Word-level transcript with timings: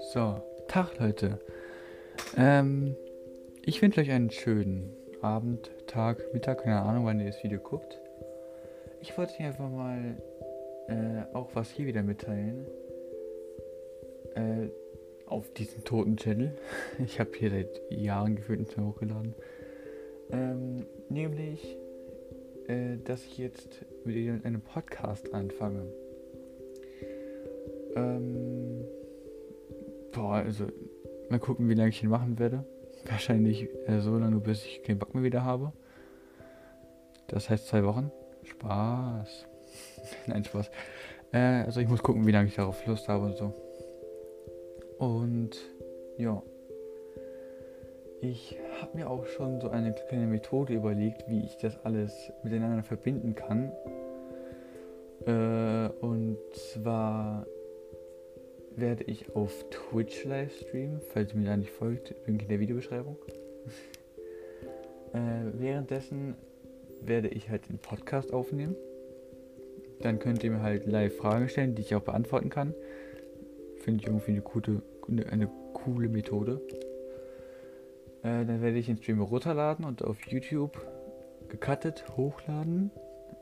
So, 0.00 0.42
Tag 0.66 0.98
Leute. 0.98 1.38
Ähm, 2.36 2.96
ich 3.64 3.80
wünsche 3.80 4.00
euch 4.00 4.10
einen 4.10 4.30
schönen 4.30 4.96
Abend, 5.22 5.70
Tag, 5.86 6.18
Mittag, 6.32 6.64
keine 6.64 6.80
Ahnung, 6.80 7.04
wann 7.04 7.20
ihr 7.20 7.26
das 7.26 7.44
Video 7.44 7.60
guckt. 7.60 8.00
Ich 9.00 9.16
wollte 9.16 9.34
euch 9.34 9.40
einfach 9.40 9.70
mal 9.70 10.16
äh, 10.88 11.22
auch 11.34 11.50
was 11.54 11.70
hier 11.70 11.86
wieder 11.86 12.02
mitteilen. 12.02 12.66
Äh, 14.34 14.70
auf 15.26 15.52
diesem 15.52 15.84
toten 15.84 16.16
Channel. 16.16 16.56
Ich 17.04 17.20
habe 17.20 17.30
hier 17.36 17.50
seit 17.50 17.80
Jahren 17.90 18.34
gefühlt 18.34 18.58
nicht 18.58 18.76
mehr 18.76 18.86
hochgeladen. 18.86 19.36
Ähm, 20.32 20.86
nämlich, 21.08 21.76
äh, 22.68 22.98
dass 23.04 23.24
ich 23.24 23.38
jetzt 23.38 23.84
mit 24.04 24.44
einem 24.44 24.60
Podcast 24.60 25.32
anfange. 25.34 25.86
Ähm, 27.96 28.84
boah, 30.12 30.34
also 30.34 30.66
mal 31.30 31.40
gucken, 31.40 31.68
wie 31.68 31.74
lange 31.74 31.90
ich 31.90 32.02
ihn 32.02 32.10
machen 32.10 32.38
werde. 32.38 32.64
Wahrscheinlich 33.06 33.68
äh, 33.86 34.00
so 34.00 34.16
lange, 34.18 34.38
bis 34.40 34.64
ich 34.64 34.82
keinen 34.82 34.98
Bock 34.98 35.14
mehr 35.14 35.24
wieder 35.24 35.44
habe. 35.44 35.72
Das 37.28 37.50
heißt 37.50 37.66
zwei 37.68 37.84
Wochen. 37.84 38.10
Spaß. 38.44 39.46
Nein, 40.26 40.44
Spaß. 40.44 40.70
Äh, 41.32 41.64
also 41.64 41.80
ich 41.80 41.88
muss 41.88 42.02
gucken, 42.02 42.26
wie 42.26 42.32
lange 42.32 42.48
ich 42.48 42.54
darauf 42.54 42.86
Lust 42.86 43.08
habe 43.08 43.26
und 43.26 43.36
so. 43.36 43.54
Und 44.98 45.56
ja. 46.16 46.42
Ich 48.20 48.58
habe 48.80 48.96
mir 48.96 49.08
auch 49.08 49.26
schon 49.26 49.60
so 49.60 49.68
eine 49.68 49.92
kleine 49.92 50.26
Methode 50.26 50.74
überlegt, 50.74 51.28
wie 51.28 51.44
ich 51.44 51.56
das 51.58 51.78
alles 51.84 52.32
miteinander 52.42 52.82
verbinden 52.82 53.36
kann. 53.36 53.70
Äh, 55.24 55.88
und 56.00 56.38
zwar 56.52 57.46
werde 58.74 59.04
ich 59.04 59.36
auf 59.36 59.64
Twitch 59.70 60.24
livestreamen, 60.24 61.00
falls 61.12 61.32
ihr 61.32 61.38
mir 61.38 61.46
da 61.46 61.56
nicht 61.56 61.70
folgt, 61.70 62.14
Link 62.26 62.42
in 62.42 62.48
der 62.48 62.58
Videobeschreibung. 62.58 63.16
äh, 65.12 65.52
währenddessen 65.52 66.34
werde 67.00 67.28
ich 67.28 67.50
halt 67.50 67.68
den 67.68 67.78
Podcast 67.78 68.32
aufnehmen. 68.32 68.74
Dann 70.00 70.18
könnt 70.18 70.42
ihr 70.42 70.50
mir 70.50 70.62
halt 70.62 70.86
live 70.86 71.16
Fragen 71.16 71.48
stellen, 71.48 71.76
die 71.76 71.82
ich 71.82 71.94
auch 71.94 72.02
beantworten 72.02 72.50
kann. 72.50 72.74
Finde 73.76 74.00
ich 74.00 74.06
irgendwie 74.08 74.32
eine, 74.32 74.40
gute, 74.40 74.82
eine, 75.08 75.26
eine 75.26 75.48
coole 75.72 76.08
Methode. 76.08 76.60
Äh, 78.28 78.44
dann 78.44 78.60
werde 78.60 78.78
ich 78.78 78.86
den 78.86 78.98
Stream 78.98 79.20
runterladen 79.20 79.84
und 79.84 80.04
auf 80.04 80.20
YouTube 80.26 80.78
gecuttet 81.48 82.04
hochladen. 82.16 82.90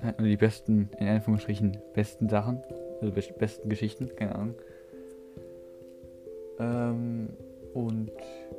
Dann 0.00 0.24
die 0.24 0.36
besten, 0.36 0.90
in 0.98 1.08
Anführungsstrichen, 1.08 1.78
besten 1.94 2.28
Sachen, 2.28 2.62
also 3.00 3.12
besten 3.12 3.68
Geschichten, 3.68 4.14
keine 4.14 4.34
Ahnung. 4.34 4.54
Ähm, 6.58 7.28
und 7.74 8.10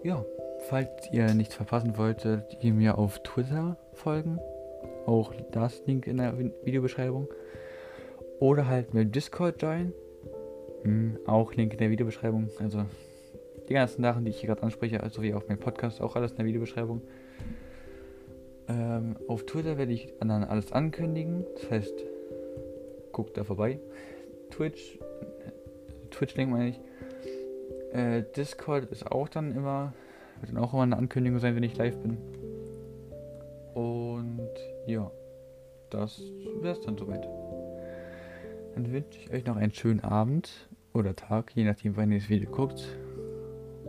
ja, 0.03 0.23
falls 0.67 1.11
ihr 1.11 1.33
nichts 1.33 1.55
verpassen 1.55 1.97
wolltet, 1.97 2.57
ihr 2.61 2.73
mir 2.73 2.97
auf 2.97 3.19
Twitter 3.23 3.77
folgen. 3.93 4.39
Auch 5.05 5.33
das 5.51 5.85
Link 5.85 6.07
in 6.07 6.17
der 6.17 6.37
Videobeschreibung. 6.37 7.27
Oder 8.39 8.67
halt 8.67 8.93
mit 8.93 9.15
Discord 9.15 9.61
join. 9.61 9.93
Hm, 10.83 11.17
auch 11.25 11.53
Link 11.53 11.73
in 11.73 11.79
der 11.79 11.89
Videobeschreibung. 11.89 12.49
Also 12.59 12.85
die 13.69 13.73
ganzen 13.73 14.01
Sachen, 14.01 14.25
die 14.25 14.31
ich 14.31 14.39
hier 14.39 14.47
gerade 14.47 14.63
anspreche, 14.63 15.01
also 15.03 15.21
wie 15.21 15.33
auf 15.33 15.47
meinem 15.47 15.59
Podcast, 15.59 16.01
auch 16.01 16.15
alles 16.15 16.31
in 16.31 16.37
der 16.37 16.45
Videobeschreibung. 16.45 17.01
Ähm, 18.69 19.17
auf 19.27 19.45
Twitter 19.45 19.77
werde 19.77 19.93
ich 19.93 20.13
dann 20.19 20.43
alles 20.43 20.71
ankündigen. 20.71 21.45
Das 21.55 21.71
heißt, 21.71 22.03
guckt 23.11 23.37
da 23.37 23.43
vorbei. 23.43 23.79
Twitch, 24.51 24.99
Twitch-Link 26.11 26.51
meine 26.51 26.69
ich. 26.69 26.79
Äh, 27.93 28.23
Discord 28.35 28.85
ist 28.91 29.09
auch 29.09 29.29
dann 29.29 29.55
immer, 29.55 29.93
wird 30.39 30.51
dann 30.51 30.63
auch 30.63 30.73
immer 30.73 30.83
eine 30.83 30.97
Ankündigung 30.97 31.39
sein, 31.39 31.55
wenn 31.55 31.63
ich 31.63 31.77
live 31.77 31.97
bin. 31.97 32.17
Und 33.73 34.49
ja, 34.85 35.11
das 35.89 36.21
wäre 36.61 36.73
es 36.73 36.81
dann 36.81 36.97
soweit. 36.97 37.27
Dann 38.73 38.91
wünsche 38.91 39.19
ich 39.19 39.31
euch 39.31 39.45
noch 39.45 39.55
einen 39.55 39.73
schönen 39.73 40.01
Abend 40.01 40.69
oder 40.93 41.15
Tag, 41.15 41.51
je 41.55 41.63
nachdem, 41.63 41.95
wann 41.95 42.11
ihr 42.11 42.19
das 42.19 42.29
Video 42.29 42.49
guckt. 42.49 42.97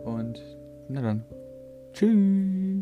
Und 0.09 0.41
na 0.87 1.01
dann, 1.01 1.23
tschüss. 1.93 2.78